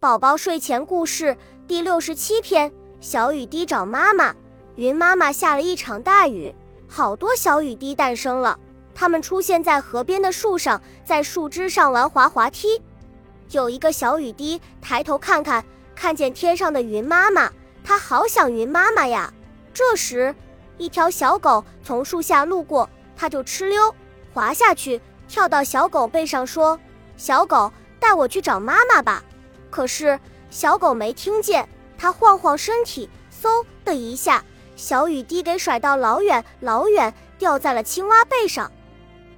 [0.00, 1.36] 宝宝睡前故事
[1.68, 4.34] 第六十七篇：小雨滴找妈妈。
[4.76, 6.54] 云妈妈下了一场大雨，
[6.88, 8.58] 好多小雨滴诞生了。
[8.94, 12.80] 它们出现在河边的树上，在树枝上玩滑滑梯。
[13.50, 15.62] 有一个小雨滴抬头看看，
[15.94, 17.52] 看见天上的云妈妈，
[17.84, 19.30] 它好想云妈妈呀。
[19.74, 20.34] 这时，
[20.78, 23.94] 一条小狗从树下路过，它就哧溜
[24.32, 24.98] 滑下去，
[25.28, 26.80] 跳到小狗背上说
[27.18, 29.22] ：“小狗，带我去找妈妈吧。”
[29.70, 30.18] 可是
[30.50, 33.08] 小狗没听见，它晃晃身体，
[33.40, 34.44] 嗖的一下，
[34.76, 38.70] 小雨滴给甩到老远老远，掉在了青蛙背上。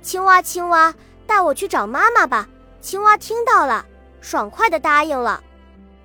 [0.00, 0.94] 青蛙，青蛙，
[1.26, 2.48] 带我去找妈妈吧。
[2.80, 3.84] 青蛙听到了，
[4.20, 5.42] 爽快地答应了。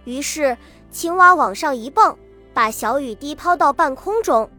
[0.04, 0.56] 于是
[0.92, 2.16] 青蛙往上一蹦，
[2.54, 4.50] 把小雨滴抛到半空中。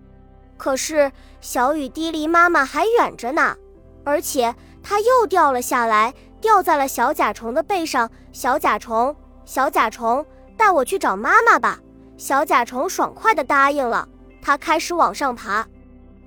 [0.57, 3.57] 可是小雨滴离妈妈还远着呢，
[4.05, 8.11] 而且它又掉了下来，掉在了小甲虫的背上。
[8.33, 9.15] 小甲虫。
[9.49, 10.23] 小甲虫，
[10.59, 11.81] 带我去找妈妈吧。
[12.19, 14.07] 小甲虫爽快地答应了。
[14.43, 15.65] 它开始往上爬，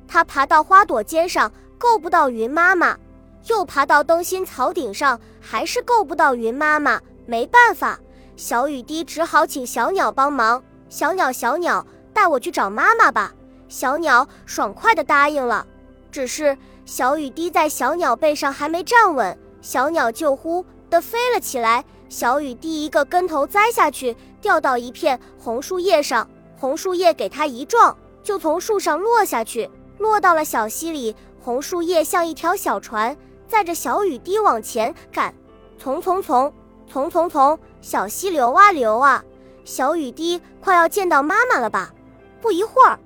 [0.07, 2.95] 它爬到花朵尖上，够不到云妈妈；
[3.45, 6.99] 又爬到灯芯草顶上，还是够不到云妈妈。
[7.27, 7.99] 没办法，
[8.35, 10.63] 小雨滴只好请小鸟帮忙。
[10.89, 13.31] 小鸟，小鸟，带我去找妈妈吧。
[13.67, 15.67] 小鸟爽快地答应了。
[16.11, 21.85] 只是小雨滴在小鸟背上还没站稳，小鸟就呼地飞了起来。
[22.11, 31.15] 小雨滴一个跟头栽下去，掉到一片红树叶上，红树叶给它一撞，就从树上落下去，落到了小溪里。
[31.39, 33.15] 红树叶像一条小船，
[33.47, 35.33] 载着小雨滴往前赶，
[35.79, 36.53] 从从从
[36.85, 39.23] 从从从，小溪流啊流啊，
[39.63, 41.93] 小雨滴快要见到妈妈了吧？
[42.41, 42.99] 不一会儿，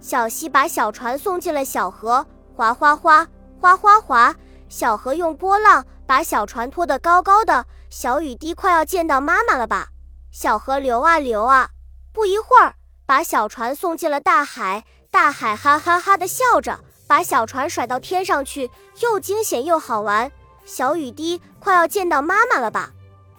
[0.00, 2.24] 小溪把小船送进了小河，
[2.56, 3.28] 哗哗哗，
[3.60, 4.34] 哗哗哗，
[4.68, 7.66] 小河用波浪把小船拖得高高的。
[7.90, 9.88] 小雨滴快要见到妈妈了吧？
[10.30, 11.70] 小河流啊流啊，
[12.12, 12.74] 不一会儿
[13.06, 14.84] 把小船送进了大海。
[15.10, 18.70] 大海哈哈哈的笑着，把小船甩到天上去，
[19.00, 20.30] 又惊险又好玩。
[20.66, 22.90] 小雨滴快要见到妈妈了吧？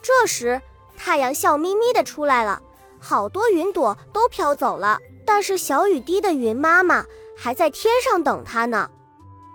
[0.02, 0.60] 这时
[0.98, 2.60] 太阳笑眯眯的出来了，
[3.00, 7.06] 好多云朵都飘走了，但是小雨滴的云妈妈
[7.38, 8.90] 还在天上等它呢。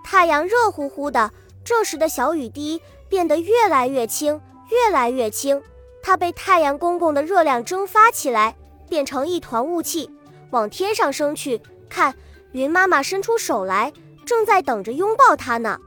[0.05, 1.33] 太阳热乎乎的，
[1.65, 4.41] 这时的小雨滴变得越来越轻。
[4.71, 5.63] 越来越轻，
[6.03, 8.57] 它被太阳公公的热量蒸发起来，
[8.89, 10.11] 变成一团雾气，
[10.51, 11.61] 往天上升去。
[11.87, 12.15] 看，
[12.53, 13.93] 云妈妈伸出手来，
[14.25, 15.79] 正在等着拥抱它呢。